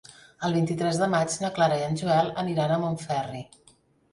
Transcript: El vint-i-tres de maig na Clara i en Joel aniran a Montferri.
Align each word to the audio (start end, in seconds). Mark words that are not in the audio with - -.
El 0.47 0.53
vint-i-tres 0.59 1.01
de 1.01 1.09
maig 1.15 1.35
na 1.43 1.51
Clara 1.59 1.77
i 1.81 1.83
en 1.89 1.99
Joel 2.01 2.33
aniran 2.45 2.75
a 2.77 2.81
Montferri. 2.87 3.45